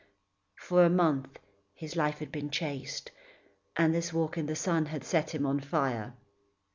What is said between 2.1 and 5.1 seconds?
had been chaste and this walk in the sun had